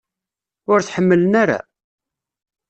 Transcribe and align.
Ur 0.71 0.79
t-ḥemmlen 0.81 1.33
ara? 1.43 1.59